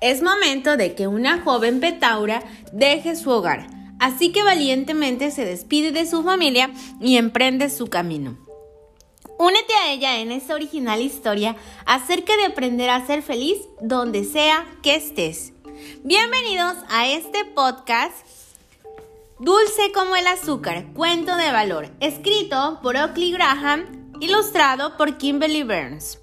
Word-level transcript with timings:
Es 0.00 0.22
momento 0.22 0.76
de 0.76 0.94
que 0.94 1.06
una 1.06 1.42
joven 1.42 1.80
petaura 1.80 2.42
deje 2.72 3.14
su 3.14 3.30
hogar, 3.30 3.68
así 4.00 4.32
que 4.32 4.42
valientemente 4.42 5.30
se 5.30 5.44
despide 5.44 5.92
de 5.92 6.06
su 6.06 6.24
familia 6.24 6.70
y 7.00 7.16
emprende 7.16 7.70
su 7.70 7.86
camino. 7.86 8.36
Únete 9.38 9.74
a 9.74 9.92
ella 9.92 10.18
en 10.18 10.32
esta 10.32 10.54
original 10.54 11.00
historia 11.00 11.56
acerca 11.86 12.36
de 12.36 12.46
aprender 12.46 12.90
a 12.90 13.06
ser 13.06 13.22
feliz 13.22 13.58
donde 13.80 14.24
sea 14.24 14.66
que 14.82 14.94
estés. 14.94 15.52
Bienvenidos 16.04 16.76
a 16.88 17.08
este 17.08 17.44
podcast 17.44 18.14
Dulce 19.40 19.90
como 19.92 20.14
el 20.14 20.28
azúcar, 20.28 20.92
cuento 20.94 21.34
de 21.34 21.50
valor, 21.50 21.90
escrito 21.98 22.78
por 22.80 22.94
Oakley 22.94 23.32
Graham, 23.32 24.14
ilustrado 24.20 24.96
por 24.96 25.18
Kimberly 25.18 25.64
Burns. 25.64 26.21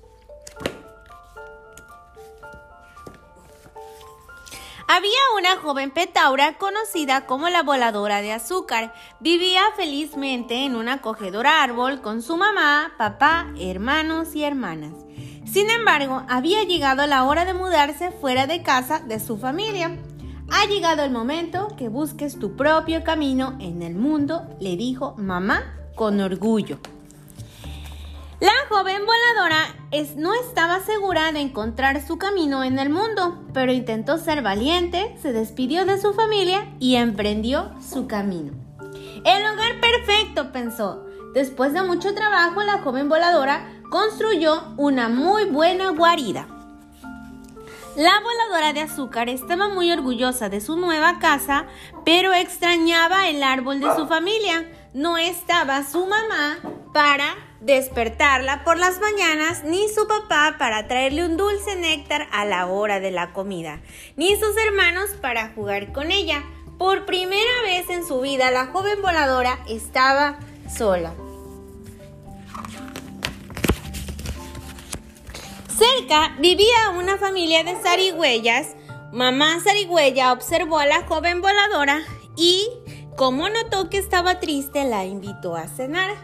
Había 4.91 5.11
una 5.37 5.55
joven 5.57 5.91
petaura 5.91 6.57
conocida 6.57 7.27
como 7.27 7.47
la 7.49 7.61
voladora 7.61 8.23
de 8.23 8.31
azúcar. 8.31 8.91
Vivía 9.19 9.61
felizmente 9.75 10.65
en 10.65 10.75
un 10.75 10.89
acogedor 10.89 11.45
árbol 11.45 12.01
con 12.01 12.23
su 12.23 12.37
mamá, 12.37 12.93
papá, 12.97 13.53
hermanos 13.59 14.33
y 14.33 14.43
hermanas. 14.43 14.93
Sin 15.45 15.69
embargo, 15.69 16.23
había 16.27 16.63
llegado 16.63 17.05
la 17.05 17.23
hora 17.25 17.45
de 17.45 17.53
mudarse 17.53 18.09
fuera 18.09 18.47
de 18.47 18.63
casa 18.63 18.99
de 18.99 19.19
su 19.19 19.37
familia. 19.37 19.95
Ha 20.49 20.65
llegado 20.65 21.03
el 21.03 21.11
momento 21.11 21.67
que 21.77 21.87
busques 21.87 22.39
tu 22.39 22.55
propio 22.55 23.03
camino 23.03 23.59
en 23.59 23.83
el 23.83 23.93
mundo, 23.93 24.47
le 24.59 24.75
dijo 24.75 25.13
mamá 25.19 25.71
con 25.93 26.19
orgullo. 26.19 26.79
La 28.39 28.53
joven 28.69 29.01
voladora 29.05 29.75
no 30.15 30.33
estaba 30.33 30.79
segura 30.79 31.33
de 31.33 31.41
encontrar 31.41 32.01
su 32.05 32.17
camino 32.17 32.63
en 32.63 32.79
el 32.79 32.89
mundo, 32.89 33.43
pero 33.53 33.73
intentó 33.73 34.17
ser 34.17 34.41
valiente, 34.41 35.13
se 35.21 35.33
despidió 35.33 35.85
de 35.85 35.99
su 35.99 36.13
familia 36.13 36.73
y 36.79 36.95
emprendió 36.95 37.71
su 37.81 38.07
camino. 38.07 38.53
El 39.25 39.45
hogar 39.45 39.81
perfecto, 39.81 40.53
pensó. 40.53 41.05
Después 41.33 41.73
de 41.73 41.81
mucho 41.81 42.15
trabajo, 42.15 42.63
la 42.63 42.81
joven 42.81 43.09
voladora 43.09 43.67
construyó 43.91 44.63
una 44.77 45.09
muy 45.09 45.43
buena 45.43 45.89
guarida. 45.89 46.47
La 47.97 48.21
voladora 48.21 48.71
de 48.71 48.79
azúcar 48.79 49.27
estaba 49.27 49.67
muy 49.67 49.91
orgullosa 49.91 50.47
de 50.47 50.61
su 50.61 50.77
nueva 50.77 51.19
casa, 51.19 51.65
pero 52.05 52.33
extrañaba 52.33 53.27
el 53.27 53.43
árbol 53.43 53.81
de 53.81 53.93
su 53.97 54.07
familia. 54.07 54.65
No 54.93 55.19
estaba 55.19 55.83
su 55.83 56.07
mamá 56.07 56.57
para 56.93 57.35
despertarla 57.61 58.63
por 58.63 58.79
las 58.79 58.99
mañanas, 58.99 59.63
ni 59.63 59.87
su 59.87 60.07
papá 60.07 60.55
para 60.57 60.87
traerle 60.87 61.25
un 61.25 61.37
dulce 61.37 61.75
néctar 61.75 62.27
a 62.31 62.43
la 62.45 62.65
hora 62.65 62.99
de 62.99 63.11
la 63.11 63.31
comida, 63.31 63.81
ni 64.15 64.35
sus 64.35 64.57
hermanos 64.57 65.11
para 65.21 65.49
jugar 65.53 65.93
con 65.93 66.11
ella. 66.11 66.43
Por 66.79 67.05
primera 67.05 67.61
vez 67.63 67.87
en 67.91 68.03
su 68.07 68.21
vida, 68.21 68.49
la 68.49 68.67
joven 68.67 68.99
voladora 69.03 69.59
estaba 69.67 70.39
sola. 70.75 71.13
Cerca 75.77 76.35
vivía 76.39 76.89
una 76.97 77.17
familia 77.17 77.63
de 77.63 77.75
zarigüeyas. 77.75 78.75
Mamá 79.11 79.59
zarigüeya 79.63 80.31
observó 80.31 80.79
a 80.79 80.87
la 80.87 81.05
joven 81.05 81.41
voladora 81.41 82.01
y, 82.35 82.69
como 83.19 83.49
notó 83.49 83.89
que 83.89 83.97
estaba 83.97 84.39
triste, 84.39 84.85
la 84.85 85.03
invitó 85.03 85.57
a 85.57 85.67
cenar. 85.67 86.15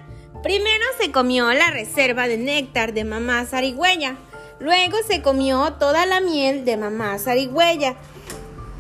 Primero 0.42 0.86
se 0.98 1.12
comió 1.12 1.52
la 1.52 1.70
reserva 1.70 2.30
de 2.30 2.38
néctar 2.38 2.94
de 2.94 3.04
mamá 3.04 3.46
zarigüeya. 3.46 4.16
Luego 4.62 4.96
se 5.06 5.22
comió 5.22 5.74
toda 5.74 6.06
la 6.06 6.22
miel 6.22 6.64
de 6.64 6.78
mamá 6.78 7.20
zarigüeya. 7.20 7.98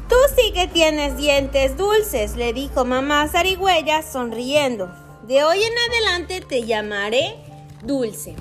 Tú 0.08 0.16
sí 0.34 0.54
que 0.54 0.66
tienes 0.70 1.18
dientes 1.18 1.76
dulces, 1.76 2.38
le 2.38 2.54
dijo 2.54 2.86
mamá 2.86 3.28
zarigüeya 3.28 4.02
sonriendo. 4.02 4.90
De 5.24 5.44
hoy 5.44 5.62
en 5.62 5.74
adelante 5.90 6.40
te 6.40 6.64
llamaré 6.64 7.36
Dulce. 7.84 8.38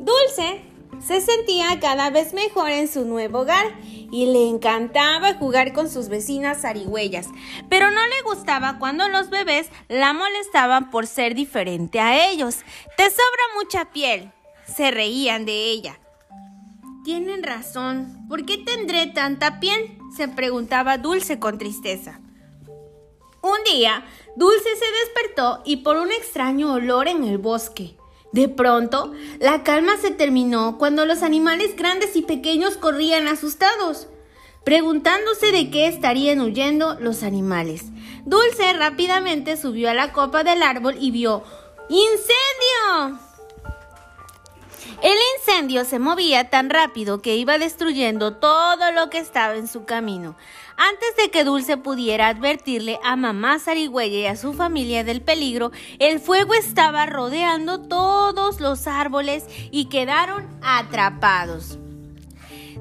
Dulce 0.00 0.60
se 1.06 1.20
sentía 1.20 1.78
cada 1.80 2.10
vez 2.10 2.32
mejor 2.32 2.70
en 2.70 2.88
su 2.88 3.04
nuevo 3.04 3.40
hogar 3.40 3.66
y 4.10 4.26
le 4.26 4.48
encantaba 4.48 5.34
jugar 5.34 5.72
con 5.72 5.88
sus 5.88 6.08
vecinas 6.08 6.62
zarigüeyas, 6.62 7.28
pero 7.68 7.90
no 7.90 8.00
le 8.06 8.22
gustaba 8.24 8.78
cuando 8.78 9.08
los 9.08 9.30
bebés 9.30 9.68
la 9.88 10.12
molestaban 10.12 10.90
por 10.90 11.06
ser 11.06 11.34
diferente 11.34 12.00
a 12.00 12.28
ellos. 12.28 12.58
Te 12.96 13.04
sobra 13.04 13.44
mucha 13.56 13.92
piel. 13.92 14.32
Se 14.66 14.90
reían 14.90 15.44
de 15.46 15.70
ella. 15.70 16.00
Tienen 17.04 17.44
razón. 17.44 18.26
¿Por 18.28 18.44
qué 18.44 18.58
tendré 18.58 19.06
tanta 19.06 19.60
piel? 19.60 19.98
se 20.16 20.28
preguntaba 20.28 20.96
Dulce 20.98 21.38
con 21.38 21.58
tristeza. 21.58 22.20
Un 23.42 23.62
día, 23.64 24.04
Dulce 24.34 24.70
se 24.76 25.04
despertó 25.04 25.62
y 25.64 25.76
por 25.78 25.98
un 25.98 26.10
extraño 26.10 26.72
olor 26.72 27.06
en 27.06 27.22
el 27.22 27.38
bosque. 27.38 27.96
De 28.36 28.50
pronto, 28.50 29.12
la 29.40 29.62
calma 29.62 29.96
se 29.96 30.10
terminó 30.10 30.76
cuando 30.76 31.06
los 31.06 31.22
animales 31.22 31.74
grandes 31.74 32.16
y 32.16 32.20
pequeños 32.20 32.76
corrían 32.76 33.28
asustados, 33.28 34.08
preguntándose 34.62 35.52
de 35.52 35.70
qué 35.70 35.86
estarían 35.86 36.42
huyendo 36.42 36.98
los 37.00 37.22
animales. 37.22 37.84
Dulce 38.26 38.74
rápidamente 38.74 39.56
subió 39.56 39.88
a 39.88 39.94
la 39.94 40.12
copa 40.12 40.44
del 40.44 40.62
árbol 40.62 40.96
y 41.00 41.12
vio 41.12 41.44
¡Incendio! 41.88 43.25
El 45.02 45.14
incendio 45.36 45.84
se 45.84 45.98
movía 45.98 46.48
tan 46.48 46.70
rápido 46.70 47.20
que 47.20 47.36
iba 47.36 47.58
destruyendo 47.58 48.36
todo 48.36 48.92
lo 48.92 49.10
que 49.10 49.18
estaba 49.18 49.56
en 49.56 49.68
su 49.68 49.84
camino. 49.84 50.36
Antes 50.78 51.14
de 51.16 51.30
que 51.30 51.44
Dulce 51.44 51.76
pudiera 51.76 52.28
advertirle 52.28 52.98
a 53.04 53.14
mamá 53.14 53.58
Zarigüeya 53.58 54.18
y 54.18 54.26
a 54.26 54.36
su 54.36 54.54
familia 54.54 55.04
del 55.04 55.20
peligro, 55.20 55.70
el 55.98 56.18
fuego 56.18 56.54
estaba 56.54 57.04
rodeando 57.04 57.80
todos 57.80 58.60
los 58.60 58.86
árboles 58.86 59.44
y 59.70 59.86
quedaron 59.86 60.48
atrapados. 60.62 61.78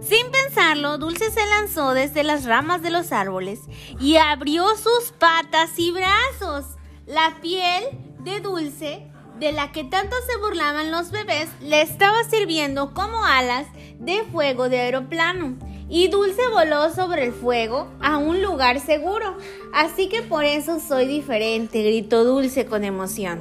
Sin 0.01 0.31
pensarlo, 0.31 0.97
Dulce 0.97 1.31
se 1.31 1.45
lanzó 1.45 1.93
desde 1.93 2.23
las 2.23 2.45
ramas 2.45 2.81
de 2.81 2.91
los 2.91 3.11
árboles 3.11 3.59
y 3.99 4.17
abrió 4.17 4.75
sus 4.77 5.11
patas 5.17 5.77
y 5.77 5.91
brazos. 5.91 6.65
La 7.07 7.37
piel 7.41 7.83
de 8.19 8.39
Dulce, 8.39 9.11
de 9.39 9.51
la 9.51 9.71
que 9.71 9.83
tanto 9.83 10.15
se 10.27 10.37
burlaban 10.37 10.91
los 10.91 11.11
bebés, 11.11 11.49
le 11.61 11.81
estaba 11.81 12.23
sirviendo 12.23 12.93
como 12.93 13.25
alas 13.25 13.67
de 13.99 14.23
fuego 14.31 14.69
de 14.69 14.79
aeroplano 14.79 15.55
y 15.89 16.07
Dulce 16.07 16.41
voló 16.51 16.89
sobre 16.93 17.25
el 17.25 17.33
fuego 17.33 17.87
a 18.01 18.17
un 18.17 18.41
lugar 18.41 18.79
seguro. 18.79 19.37
Así 19.73 20.09
que 20.09 20.21
por 20.21 20.43
eso 20.43 20.79
soy 20.79 21.05
diferente, 21.05 21.83
gritó 21.83 22.23
Dulce 22.23 22.65
con 22.65 22.83
emoción. 22.83 23.39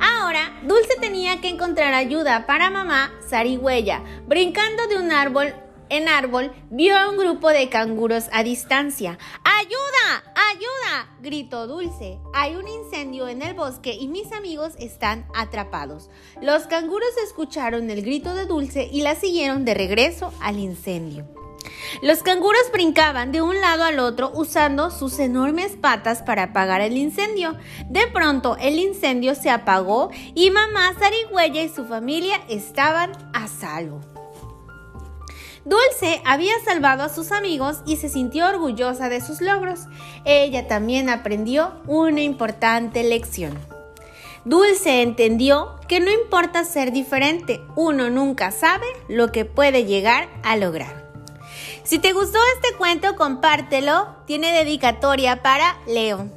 Ahora, 0.00 0.52
Dulce 0.62 0.96
tenía 1.00 1.40
que 1.40 1.48
encontrar 1.48 1.94
ayuda 1.94 2.46
para 2.46 2.70
mamá 2.70 3.12
Zarigüeya. 3.28 4.02
Brincando 4.26 4.86
de 4.86 4.98
un 4.98 5.12
árbol 5.12 5.54
en 5.90 6.08
árbol, 6.08 6.52
vio 6.70 6.96
a 6.96 7.08
un 7.08 7.16
grupo 7.16 7.48
de 7.48 7.68
canguros 7.68 8.28
a 8.32 8.42
distancia. 8.42 9.18
¡Ayuda! 9.58 10.22
¡Ayuda! 10.52 11.16
gritó 11.20 11.66
Dulce. 11.66 12.20
Hay 12.32 12.54
un 12.54 12.68
incendio 12.68 13.26
en 13.26 13.42
el 13.42 13.54
bosque 13.54 13.92
y 13.92 14.06
mis 14.06 14.30
amigos 14.30 14.74
están 14.78 15.26
atrapados. 15.34 16.10
Los 16.40 16.68
canguros 16.68 17.08
escucharon 17.24 17.90
el 17.90 18.02
grito 18.02 18.34
de 18.34 18.46
Dulce 18.46 18.88
y 18.92 19.00
la 19.00 19.16
siguieron 19.16 19.64
de 19.64 19.74
regreso 19.74 20.32
al 20.40 20.60
incendio. 20.60 21.26
Los 22.02 22.22
canguros 22.22 22.70
brincaban 22.72 23.32
de 23.32 23.42
un 23.42 23.60
lado 23.60 23.82
al 23.82 23.98
otro 23.98 24.30
usando 24.32 24.92
sus 24.92 25.18
enormes 25.18 25.74
patas 25.74 26.22
para 26.22 26.44
apagar 26.44 26.80
el 26.80 26.96
incendio. 26.96 27.56
De 27.88 28.06
pronto 28.06 28.56
el 28.60 28.78
incendio 28.78 29.34
se 29.34 29.50
apagó 29.50 30.10
y 30.36 30.52
mamá 30.52 30.94
Zarigüeya 31.00 31.64
y 31.64 31.68
su 31.68 31.84
familia 31.84 32.40
estaban 32.48 33.10
a 33.34 33.48
salvo. 33.48 34.00
Dulce 35.68 36.22
había 36.24 36.54
salvado 36.64 37.02
a 37.02 37.10
sus 37.10 37.30
amigos 37.30 37.82
y 37.84 37.96
se 37.98 38.08
sintió 38.08 38.48
orgullosa 38.48 39.10
de 39.10 39.20
sus 39.20 39.42
logros. 39.42 39.80
Ella 40.24 40.66
también 40.66 41.10
aprendió 41.10 41.74
una 41.86 42.22
importante 42.22 43.04
lección. 43.04 43.58
Dulce 44.46 45.02
entendió 45.02 45.78
que 45.86 46.00
no 46.00 46.10
importa 46.10 46.64
ser 46.64 46.90
diferente, 46.90 47.60
uno 47.76 48.08
nunca 48.08 48.50
sabe 48.50 48.86
lo 49.08 49.30
que 49.30 49.44
puede 49.44 49.84
llegar 49.84 50.30
a 50.42 50.56
lograr. 50.56 51.12
Si 51.84 51.98
te 51.98 52.14
gustó 52.14 52.38
este 52.56 52.74
cuento, 52.78 53.14
compártelo. 53.14 54.16
Tiene 54.26 54.52
dedicatoria 54.52 55.42
para 55.42 55.76
Leo. 55.86 56.30